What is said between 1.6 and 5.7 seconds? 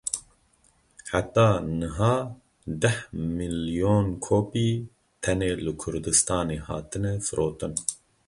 niha deh milyon kopî tenê